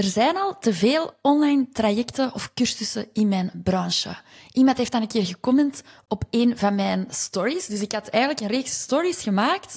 [0.00, 4.16] Er zijn al te veel online trajecten of cursussen in mijn branche.
[4.52, 7.66] Iemand heeft dan een keer gecomment op een van mijn stories.
[7.66, 9.76] Dus ik had eigenlijk een reeks stories gemaakt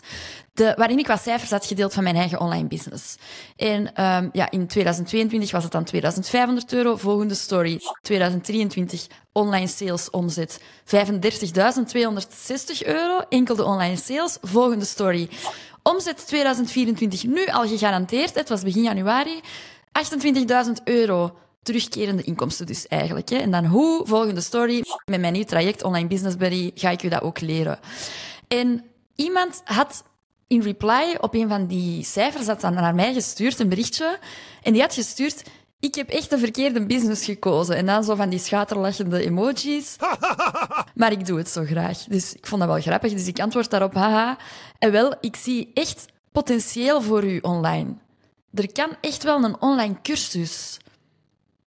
[0.54, 3.16] de, waarin ik wat cijfers had gedeeld van mijn eigen online business.
[3.56, 6.96] En um, ja, in 2022 was het dan 2500 euro.
[6.96, 10.66] Volgende story, 2023 online sales omzet 35.260
[12.86, 13.20] euro.
[13.30, 14.38] Enkel de online sales.
[14.42, 15.30] Volgende story.
[15.84, 18.36] Omzet 2024 nu al gegarandeerd.
[18.36, 19.42] Het was begin januari.
[20.68, 23.30] 28.000 euro terugkerende inkomsten dus eigenlijk.
[23.30, 23.36] Hè.
[23.36, 27.10] En dan hoe, volgende story, met mijn nieuw traject Online Business Buddy ga ik u
[27.10, 27.80] dat ook leren.
[28.48, 28.84] En
[29.16, 30.04] iemand had
[30.48, 34.20] in reply op een van die cijfers had dan naar mij gestuurd, een berichtje.
[34.62, 35.44] En die had gestuurd,
[35.80, 37.76] ik heb echt de verkeerde business gekozen.
[37.76, 39.96] En dan zo van die schaterlachende emojis.
[40.96, 42.04] Maar ik doe het zo graag.
[42.04, 43.14] Dus ik vond dat wel grappig.
[43.14, 44.38] Dus ik antwoord daarop, haha.
[44.80, 47.96] En wel, ik zie echt potentieel voor u online.
[48.54, 50.78] Er kan echt wel een online cursus.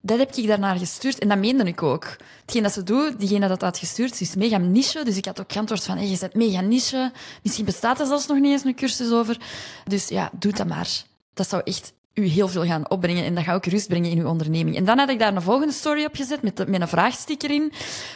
[0.00, 2.16] Dat heb ik daarnaar gestuurd en dat meende ik ook.
[2.40, 5.04] Hetgeen dat ze doet, diegene dat had gestuurd, is mega niche.
[5.04, 7.12] Dus ik had ook geantwoord van, hey, je bent mega niche.
[7.42, 9.36] Misschien bestaat er zelfs nog niet eens een cursus over.
[9.84, 10.88] Dus ja, doe dat maar.
[11.34, 14.18] Dat zou echt u heel veel gaan opbrengen en dat gaat ook rust brengen in
[14.18, 14.76] uw onderneming.
[14.76, 17.72] En dan had ik daar een volgende story op gezet met, met een vraagsticker in.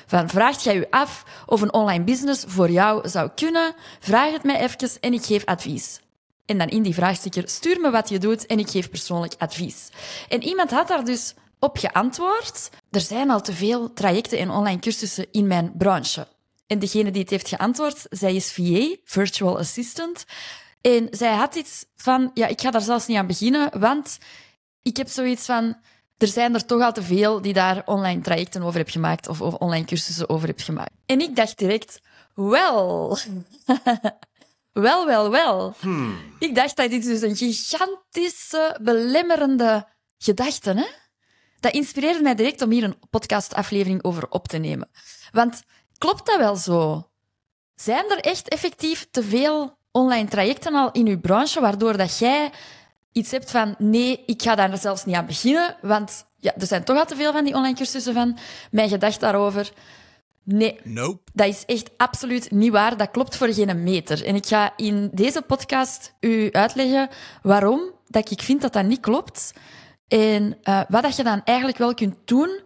[0.07, 3.75] Van, vraagt jij u af of een online business voor jou zou kunnen?
[4.01, 6.01] Vraag het mij even en ik geef advies.
[6.51, 9.89] En dan in die vraagsticker, stuur me wat je doet en ik geef persoonlijk advies.
[10.29, 12.71] En iemand had daar dus op geantwoord.
[12.91, 16.27] Er zijn al te veel trajecten en online cursussen in mijn branche.
[16.67, 20.25] En degene die het heeft geantwoord, zij is VA, Virtual Assistant.
[20.81, 24.19] En zij had iets van, ja, ik ga daar zelfs niet aan beginnen, want
[24.83, 25.77] ik heb zoiets van,
[26.19, 29.41] er zijn er toch al te veel die daar online trajecten over hebben gemaakt of,
[29.41, 30.93] of online cursussen over hebben gemaakt.
[31.07, 32.01] En ik dacht direct,
[32.35, 33.19] wel,
[34.73, 35.75] wel, wel, wel.
[35.81, 36.19] Hmm.
[36.39, 40.87] Ik dacht dat dit dus een gigantische, belemmerende gedachte, hè?
[41.61, 44.91] Dat inspireerde mij direct om hier een podcastaflevering over op te nemen.
[45.33, 45.63] Want
[45.99, 47.11] klopt dat wel zo?
[47.75, 52.51] Zijn er echt effectief te veel online trajecten al in uw branche, waardoor dat jij
[53.13, 56.85] iets hebt van nee, ik ga daar zelfs niet aan beginnen, want ja, er zijn
[56.85, 58.39] toch al te veel van die online cursussen van.
[58.71, 59.73] Mijn gedacht daarover,
[60.53, 61.21] nee, Nope.
[61.33, 62.97] dat is echt absoluut niet waar.
[62.97, 64.25] Dat klopt voor geen meter.
[64.25, 67.09] En ik ga in deze podcast u uitleggen
[67.43, 69.53] waarom dat ik vind dat dat niet klopt.
[70.09, 72.61] En uh, wat dat je dan eigenlijk wel kunt doen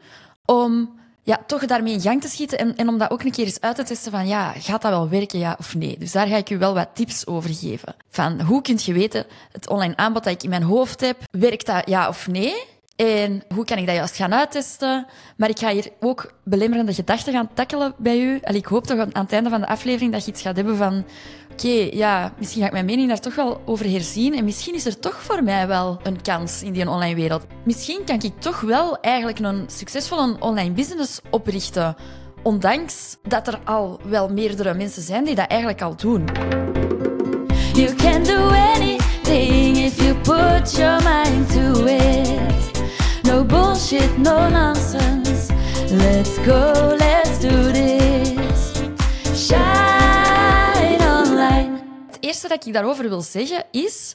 [0.44, 3.44] om ja, toch daarmee in gang te schieten en, en om dat ook een keer
[3.44, 5.98] eens uit te testen van ja, gaat dat wel werken, ja of nee?
[5.98, 7.94] Dus daar ga ik u wel wat tips over geven.
[8.10, 11.66] Van hoe kunt je weten, het online aanbod dat ik in mijn hoofd heb, werkt
[11.66, 12.54] dat ja of nee?
[12.97, 15.06] En hoe kan ik dat juist gaan uittesten?
[15.37, 18.38] Maar ik ga hier ook belemmerende gedachten gaan tackelen bij u.
[18.43, 20.77] En ik hoop toch aan het einde van de aflevering dat je iets gaat hebben
[20.77, 21.05] van...
[21.53, 24.34] Oké, ja, misschien ga ik mijn mening daar toch wel over herzien.
[24.34, 27.47] En misschien is er toch voor mij wel een kans in die online wereld.
[27.65, 31.97] Misschien kan ik toch wel eigenlijk een succesvolle online business oprichten.
[32.43, 36.25] Ondanks dat er al wel meerdere mensen zijn die dat eigenlijk al doen.
[37.72, 42.53] You can do anything if you put your mind to it.
[43.34, 45.52] No bullshit, no nonsense.
[45.90, 48.72] Let's go, let's do this.
[49.46, 51.82] Shine online.
[52.06, 54.14] Het eerste dat ik daarover wil zeggen is: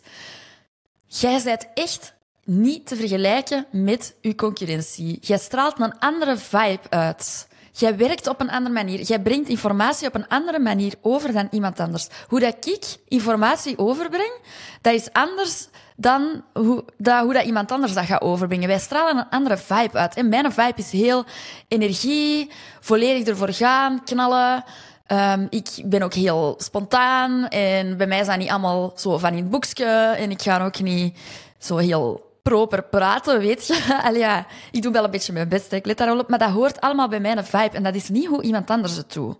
[1.05, 2.13] jij bent echt
[2.43, 5.17] niet te vergelijken met uw concurrentie.
[5.21, 7.47] Jij straalt een andere vibe uit.
[7.71, 9.01] Jij werkt op een andere manier.
[9.01, 12.07] Jij brengt informatie op een andere manier over dan iemand anders.
[12.27, 14.33] Hoe dat ik informatie overbreng,
[14.81, 18.67] dat is anders dan hoe dat, hoe dat iemand anders dat gaat overbrengen.
[18.67, 20.15] Wij stralen een andere vibe uit.
[20.15, 21.25] En mijn vibe is heel
[21.67, 24.63] energie, volledig ervoor gaan, knallen.
[25.11, 29.37] Um, ik ben ook heel spontaan en bij mij dat niet allemaal zo van in
[29.37, 30.15] het boekje.
[30.17, 31.17] En ik ga ook niet
[31.57, 33.99] zo heel proper praten, weet je.
[34.03, 36.29] Allee, ik doe wel een beetje mijn best, ik let daar op.
[36.29, 39.13] Maar dat hoort allemaal bij mijn vibe en dat is niet hoe iemand anders het
[39.13, 39.37] doet.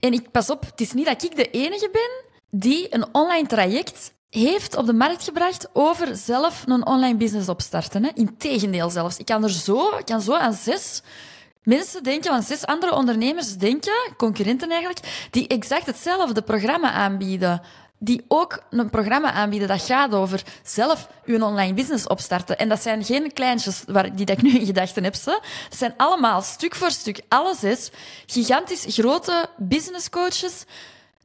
[0.00, 3.46] En ik, pas op, het is niet dat ik de enige ben die een online
[3.46, 8.04] traject heeft op de markt gebracht over zelf een online business opstarten.
[8.04, 8.10] Hè.
[8.14, 9.16] Integendeel zelfs.
[9.16, 11.02] Ik kan er zo, ik kan zo aan zes
[11.62, 17.60] mensen denken, aan zes andere ondernemers denken, concurrenten eigenlijk, die exact hetzelfde programma aanbieden.
[17.98, 22.58] Die ook een programma aanbieden dat gaat over zelf uw online business opstarten.
[22.58, 25.14] En dat zijn geen kleintjes waar, die dat ik nu in gedachten heb.
[25.14, 25.40] Ze.
[25.68, 27.90] Dat zijn allemaal stuk voor stuk, alle zes,
[28.26, 30.64] gigantisch grote business coaches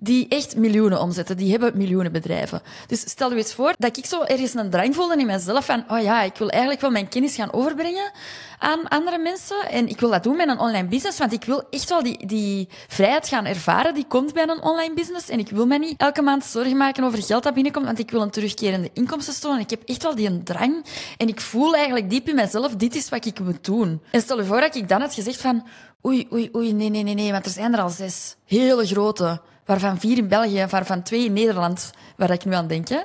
[0.03, 1.37] die echt miljoenen omzetten.
[1.37, 2.61] Die hebben miljoenen bedrijven.
[2.87, 5.83] Dus stel je eens voor dat ik zo ergens een drang voelde in mezelf van,
[5.87, 8.11] oh ja, ik wil eigenlijk wel mijn kennis gaan overbrengen
[8.57, 9.69] aan andere mensen.
[9.69, 12.25] En ik wil dat doen met een online business, want ik wil echt wel die,
[12.27, 15.29] die vrijheid gaan ervaren die komt bij een online business.
[15.29, 18.11] En ik wil mij niet elke maand zorgen maken over geld dat binnenkomt, want ik
[18.11, 19.55] wil een terugkerende inkomstenstroom.
[19.55, 20.85] En ik heb echt wel die drang.
[21.17, 24.01] En ik voel eigenlijk diep in mezelf, dit is wat ik moet doen.
[24.11, 25.67] En stel je voor dat ik dan had gezegd van,
[26.05, 28.35] oei, oei, oei, nee, nee, nee, nee, want er zijn er al zes.
[28.45, 29.41] Hele grote.
[29.65, 32.87] Waarvan vier in België, waarvan twee in Nederland, waar ik nu aan denk.
[32.87, 32.99] Hè.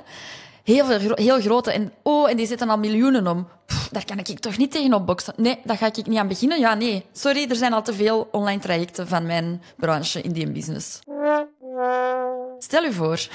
[0.63, 1.71] Heel, veel, heel grote.
[1.71, 3.47] En, oh, en die zitten al miljoenen om.
[3.91, 5.33] daar kan ik toch niet tegen opboksen.
[5.37, 6.59] Nee, daar ga ik niet aan beginnen.
[6.59, 7.05] Ja, nee.
[7.11, 10.99] Sorry, er zijn al te veel online trajecten van mijn branche in die business.
[12.59, 13.27] Stel u voor.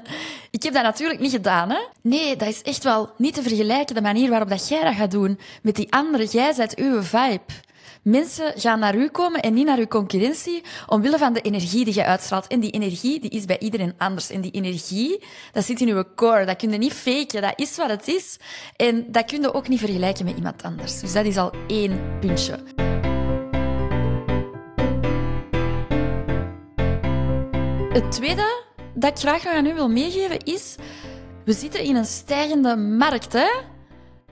[0.50, 1.78] ik heb dat natuurlijk niet gedaan, hè?
[2.00, 5.10] Nee, dat is echt wel niet te vergelijken de manier waarop dat jij dat gaat
[5.10, 6.26] doen met die andere.
[6.26, 7.42] Jij bent uw vibe.
[8.02, 11.94] Mensen gaan naar u komen en niet naar uw concurrentie, omwille van de energie die
[11.94, 12.46] je uitstraalt.
[12.46, 14.30] En die energie die is bij iedereen anders.
[14.30, 16.44] En die energie, dat zit in uw core.
[16.44, 17.42] Dat kun je niet faken.
[17.42, 18.38] Dat is wat het is.
[18.76, 21.00] En dat kun je ook niet vergelijken met iemand anders.
[21.00, 22.58] Dus dat is al één puntje.
[27.92, 28.64] Het tweede
[28.94, 30.74] dat ik graag aan u wil meegeven is...
[31.44, 33.48] We zitten in een stijgende markt, hè?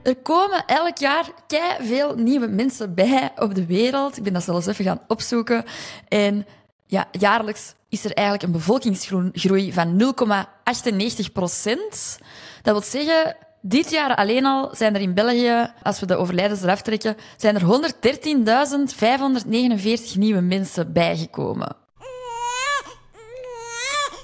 [0.03, 4.17] Er komen elk jaar kei veel nieuwe mensen bij op de wereld.
[4.17, 5.65] Ik ben dat zelfs even gaan opzoeken.
[6.07, 6.45] En
[6.85, 12.19] ja, jaarlijks is er eigenlijk een bevolkingsgroei van 0,98 procent.
[12.61, 16.61] Dat wil zeggen, dit jaar alleen al zijn er in België, als we de overlijdens
[16.61, 17.93] eraf trekken, zijn er
[20.13, 21.75] 113.549 nieuwe mensen bijgekomen.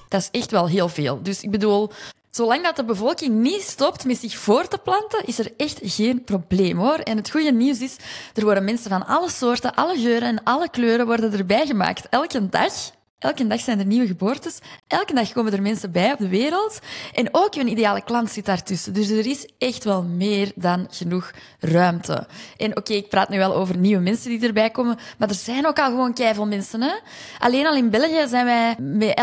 [0.09, 1.23] Dat is echt wel heel veel.
[1.23, 1.91] Dus ik bedoel,
[2.35, 6.23] Zolang dat de bevolking niet stopt met zich voor te planten, is er echt geen
[6.23, 6.97] probleem hoor.
[6.97, 7.97] En het goede nieuws is,
[8.33, 12.09] er worden mensen van alle soorten, alle geuren en alle kleuren worden erbij gemaakt.
[12.09, 12.73] Elke dag.
[13.19, 14.59] Elke dag zijn er nieuwe geboortes.
[14.87, 16.79] Elke dag komen er mensen bij op de wereld.
[17.13, 18.93] En ook een ideale klant zit daartussen.
[18.93, 22.27] Dus er is echt wel meer dan genoeg ruimte.
[22.57, 24.97] En oké, ik praat nu wel over nieuwe mensen die erbij komen.
[25.17, 26.81] Maar er zijn ook al gewoon keiveel mensen.
[26.81, 26.93] Hè?
[27.39, 29.21] Alleen al in België zijn wij met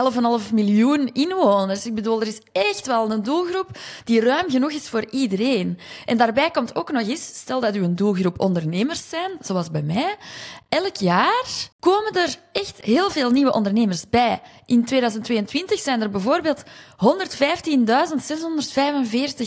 [0.48, 1.86] 11,5 miljoen inwoners.
[1.86, 3.68] Ik bedoel, er is echt wel een doelgroep
[4.04, 5.78] die ruim genoeg is voor iedereen.
[6.04, 9.82] En daarbij komt ook nog eens, stel dat u een doelgroep ondernemers zijn, zoals bij
[9.82, 10.16] mij.
[10.68, 13.91] Elk jaar komen er echt heel veel nieuwe ondernemers
[14.66, 16.68] In 2022 zijn er bijvoorbeeld 115.645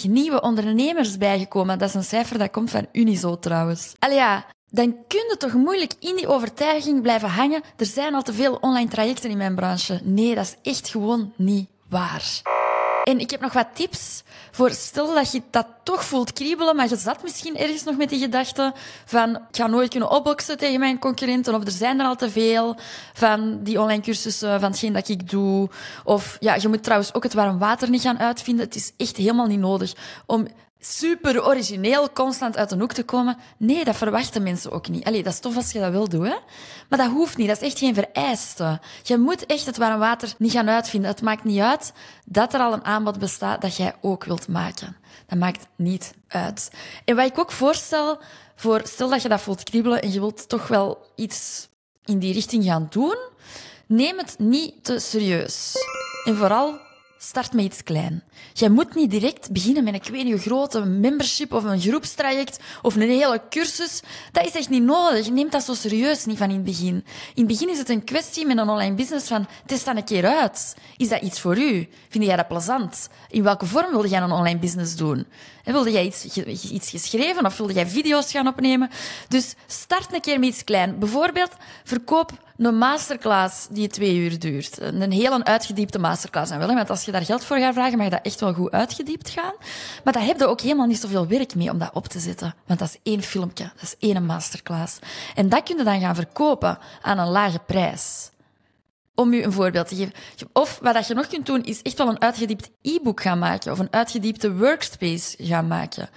[0.07, 1.79] nieuwe ondernemers bijgekomen.
[1.79, 3.93] Dat is een cijfer dat komt van Unizo trouwens.
[3.99, 7.61] Allee ja, dan kun je toch moeilijk in die overtuiging blijven hangen.
[7.77, 9.99] Er zijn al te veel online trajecten in mijn branche.
[10.03, 12.41] Nee, dat is echt gewoon niet waar.
[13.05, 16.89] En ik heb nog wat tips voor stel dat je dat toch voelt kriebelen, maar
[16.89, 18.73] je zat misschien ergens nog met die gedachte
[19.05, 22.29] van ik ga nooit kunnen opboksen tegen mijn concurrenten of er zijn er al te
[22.29, 22.75] veel
[23.13, 25.69] van die online cursussen, van hetgeen dat ik doe.
[26.03, 28.65] Of ja, je moet trouwens ook het warm water niet gaan uitvinden.
[28.65, 29.93] Het is echt helemaal niet nodig
[30.25, 30.47] om
[30.87, 33.37] super origineel constant uit een hoek te komen.
[33.57, 35.05] Nee, dat verwachten mensen ook niet.
[35.05, 36.35] Allee, dat is tof als je dat wil doen, hè?
[36.89, 37.47] maar dat hoeft niet.
[37.47, 38.79] Dat is echt geen vereiste.
[39.03, 41.09] Je moet echt het warm water niet gaan uitvinden.
[41.09, 41.93] Het maakt niet uit
[42.25, 44.95] dat er al een aanbod bestaat dat jij ook wilt maken.
[45.25, 46.71] Dat maakt niet uit.
[47.05, 48.19] En wat ik ook voorstel,
[48.55, 51.69] voor stel dat je dat voelt kriebelen en je wilt toch wel iets
[52.05, 53.17] in die richting gaan doen,
[53.85, 55.75] neem het niet te serieus.
[56.25, 56.79] En vooral
[57.27, 58.23] Start met iets klein.
[58.53, 63.01] Jij moet niet direct beginnen met een ik grote membership of een groepstraject of een
[63.01, 64.01] hele cursus.
[64.31, 65.29] Dat is echt niet nodig.
[65.29, 66.95] Neem dat zo serieus niet van in het begin.
[66.95, 70.03] In het begin is het een kwestie met een online business van test dat een
[70.03, 70.75] keer uit.
[70.97, 71.87] Is dat iets voor u?
[72.09, 73.09] Vind jij dat plezant?
[73.29, 75.25] In welke vorm wil jij een online business doen?
[75.63, 76.37] Wilde jij iets,
[76.71, 78.89] iets geschreven of wilde jij video's gaan opnemen?
[79.27, 80.99] Dus start een keer met iets klein.
[80.99, 81.51] Bijvoorbeeld,
[81.83, 84.81] verkoop een masterclass die twee uur duurt.
[84.81, 86.51] Een heel uitgediepte masterclass.
[86.51, 88.71] En wel, want als je daar geld voor gaat vragen, mag dat echt wel goed
[88.71, 89.53] uitgediept gaan.
[90.03, 92.55] Maar daar heb je ook helemaal niet zoveel werk mee om dat op te zetten.
[92.65, 94.99] Want dat is één filmpje, dat is één masterclass.
[95.35, 98.29] En dat kun je dan gaan verkopen aan een lage prijs.
[99.15, 100.13] Om u een voorbeeld te geven.
[100.53, 103.71] Of wat je nog kunt doen, is echt wel een uitgediept e-book gaan maken.
[103.71, 106.09] Of een uitgediepte workspace gaan maken.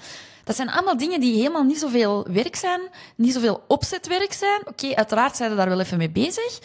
[0.48, 2.80] Dat zijn allemaal dingen die helemaal niet zoveel werk zijn,
[3.16, 4.60] niet zoveel opzetwerk zijn.
[4.64, 6.58] Oké, uiteraard zijn we daar wel even mee bezig.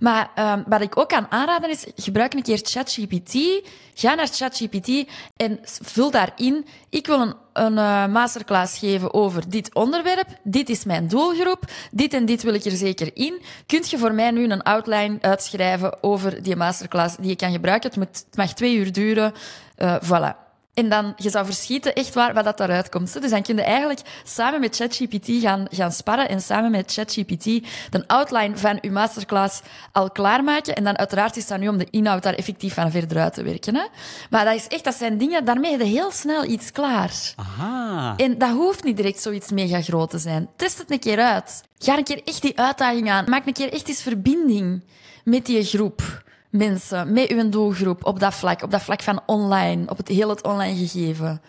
[0.00, 3.62] Maar um, wat ik ook kan aanraden is, gebruik een keer ChatGPT.
[3.94, 6.66] Ga naar ChatGPT en vul daarin.
[6.88, 10.28] Ik wil een, een uh, masterclass geven over dit onderwerp.
[10.42, 11.64] Dit is mijn doelgroep.
[11.90, 13.42] Dit en dit wil ik er zeker in.
[13.66, 18.00] Kunt je voor mij nu een outline uitschrijven over die masterclass die je kan gebruiken?
[18.00, 19.32] Het, mag twee uur duren.
[19.76, 20.47] Uh, voilà.
[20.78, 23.20] En dan, je zou verschieten echt waar wat dat daaruit komt.
[23.20, 27.44] Dus dan kun je eigenlijk samen met ChatGPT gaan, gaan sparren en samen met ChatGPT
[27.90, 29.60] de outline van je masterclass
[29.92, 30.74] al klaarmaken.
[30.74, 33.42] En dan uiteraard is het nu om de inhoud daar effectief van verder uit te
[33.42, 33.74] werken.
[33.74, 33.84] Hè?
[34.30, 37.12] Maar dat, is echt, dat zijn dingen, daarmee heb je heel snel iets klaar.
[37.36, 38.14] Aha.
[38.16, 40.48] En dat hoeft niet direct zoiets mega groot te zijn.
[40.56, 41.62] Test het een keer uit.
[41.78, 43.24] Ga een keer echt die uitdaging aan.
[43.28, 44.84] Maak een keer echt eens verbinding
[45.24, 49.90] met die groep mensen, met uw doelgroep op dat vlak, op dat vlak van online,
[49.90, 51.40] op het heel het online gegeven.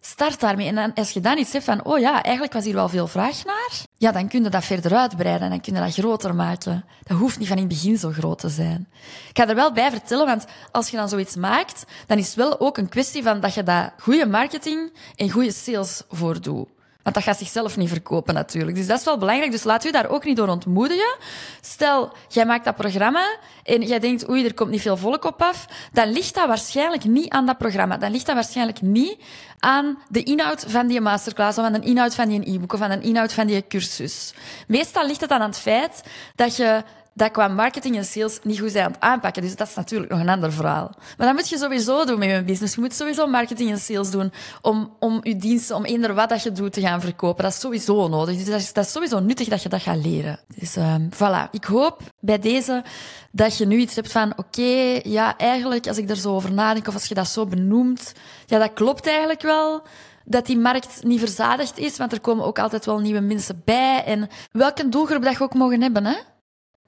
[0.00, 0.66] Start daarmee.
[0.66, 3.06] En dan, als je dan iets hebt van, oh ja, eigenlijk was hier wel veel
[3.06, 6.34] vraag naar, ja, dan kun je dat verder uitbreiden en dan kun je dat groter
[6.34, 6.84] maken.
[7.02, 8.88] Dat hoeft niet van in het begin zo groot te zijn.
[9.28, 12.34] Ik ga er wel bij vertellen, want als je dan zoiets maakt, dan is het
[12.34, 16.68] wel ook een kwestie van dat je daar goede marketing en goede sales voor doet.
[17.02, 18.76] Want dat gaat zichzelf niet verkopen natuurlijk.
[18.76, 19.50] Dus dat is wel belangrijk.
[19.50, 21.16] Dus laat u daar ook niet door ontmoedigen.
[21.60, 25.42] Stel, jij maakt dat programma en jij denkt, oei, er komt niet veel volk op
[25.42, 25.66] af.
[25.92, 27.96] Dan ligt dat waarschijnlijk niet aan dat programma.
[27.96, 29.16] Dan ligt dat waarschijnlijk niet
[29.58, 33.00] aan de inhoud van die masterclass of aan de inhoud van die e-book of aan
[33.00, 34.34] de inhoud van die cursus.
[34.66, 36.02] Meestal ligt het dan aan het feit
[36.34, 36.82] dat je
[37.14, 39.42] dat qua marketing en sales niet goed zijn aan het aanpakken.
[39.42, 40.94] Dus dat is natuurlijk nog een ander verhaal.
[41.16, 42.74] Maar dat moet je sowieso doen met je business.
[42.74, 46.42] Je moet sowieso marketing en sales doen om, om je diensten, om eender wat dat
[46.42, 47.44] je doet, te gaan verkopen.
[47.44, 48.36] Dat is sowieso nodig.
[48.36, 50.38] Dus dat is, dat sowieso nuttig dat je dat gaat leren.
[50.56, 51.50] Dus um, voilà.
[51.50, 52.84] Ik hoop bij deze
[53.32, 56.88] dat je nu iets hebt van, oké, ja, eigenlijk, als ik er zo over nadenk,
[56.88, 58.12] of als je dat zo benoemt,
[58.46, 59.82] ja, dat klopt eigenlijk wel
[60.24, 64.04] dat die markt niet verzadigd is, want er komen ook altijd wel nieuwe mensen bij.
[64.04, 66.16] En welke doelgroep dat je ook mogen hebben, hè?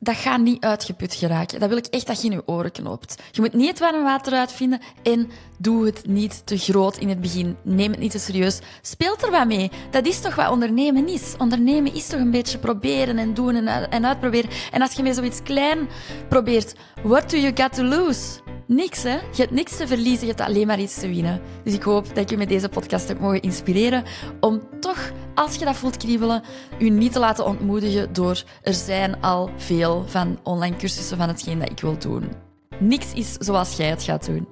[0.03, 1.61] Dat gaat niet uitgeput geraken.
[1.61, 3.23] Dat wil ik echt dat je in je oren knoopt.
[3.31, 7.21] Je moet niet het warme water uitvinden en doe het niet te groot in het
[7.21, 7.57] begin.
[7.63, 8.61] Neem het niet te serieus.
[8.81, 9.71] Speel er wat mee.
[9.91, 11.35] Dat is toch wat ondernemen is.
[11.39, 14.51] Ondernemen is toch een beetje proberen en doen en, en uitproberen.
[14.71, 15.89] En als je met zoiets klein
[16.29, 18.41] probeert, what do you got to lose?
[18.75, 19.14] Niks, hè?
[19.14, 21.41] Je hebt niks te verliezen, je hebt alleen maar iets te winnen.
[21.64, 24.05] Dus ik hoop dat ik je met deze podcast heb mogen inspireren
[24.41, 26.43] om toch, als je dat voelt kriebelen,
[26.79, 31.59] je niet te laten ontmoedigen door er zijn al veel van online cursussen van hetgeen
[31.59, 32.33] dat ik wil doen.
[32.79, 34.49] Niks is zoals jij het gaat doen.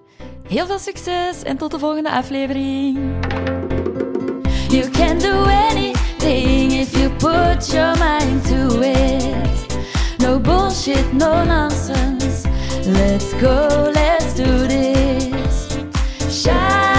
[0.48, 2.98] Heel veel succes en tot de volgende aflevering.
[4.68, 9.78] You can do anything if you put your mind to it.
[10.18, 12.49] No bullshit, no nonsense.
[12.86, 15.78] Let's go, let's do this.
[16.28, 16.89] Shine